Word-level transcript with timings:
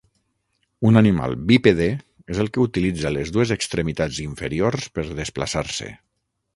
Un 0.91 0.95
animal 1.01 1.35
bípede 1.51 1.87
és 2.37 2.41
el 2.45 2.51
que 2.57 2.63
utilitza 2.65 3.13
les 3.19 3.35
dues 3.37 3.55
extremitats 3.59 4.21
inferiors 4.27 4.93
per 4.99 5.11
desplaçar-se. 5.25 5.97